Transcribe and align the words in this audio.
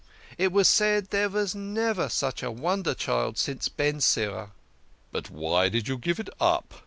It 0.35 0.51
was 0.51 0.67
said 0.67 1.11
there 1.11 1.29
never 1.29 2.01
was 2.05 2.13
such 2.13 2.41
a 2.41 2.49
wonder 2.49 2.95
child 2.95 3.37
since 3.37 3.69
Ben 3.69 4.01
Sira."" 4.01 4.49
But 5.11 5.29
why 5.29 5.69
did 5.69 5.87
you 5.87 5.99
give 5.99 6.19
it 6.19 6.29
up 6.39 6.73